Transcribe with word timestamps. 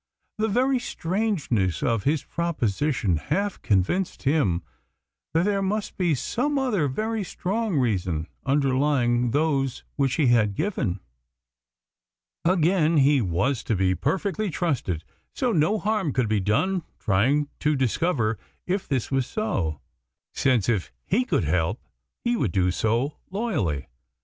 The 0.39 0.47
very 0.47 0.79
strangeness 0.79 1.83
of 1.83 2.05
his 2.05 2.23
proposition 2.23 3.17
half 3.17 3.61
convinced 3.61 4.23
him 4.23 4.63
that 5.35 5.45
there 5.45 5.61
must 5.61 5.95
be 5.95 6.15
some 6.15 6.57
other 6.57 6.87
very 6.87 7.23
strong 7.23 7.77
reason 7.77 8.25
underlying 8.43 9.29
those 9.29 9.83
which 9.97 10.15
he 10.15 10.25
had 10.25 10.55
given. 10.55 11.01
Again, 12.43 12.97
he 12.97 13.21
was 13.21 13.61
to 13.65 13.75
be 13.75 13.93
perfectly 13.93 14.49
trusted, 14.49 15.03
so 15.35 15.51
no 15.51 15.77
harm 15.77 16.13
could 16.13 16.27
be 16.27 16.39
done 16.39 16.81
trying 16.97 17.49
to 17.59 17.75
discover 17.75 18.39
if 18.65 18.87
this 18.87 19.11
was 19.11 19.27
so, 19.27 19.81
since 20.33 20.67
if 20.67 20.91
he 21.05 21.23
could 21.25 21.43
help 21.43 21.79
he 22.25 22.35
would 22.35 22.51
do 22.51 22.71
so 22.71 23.17
loyally. 23.29 23.87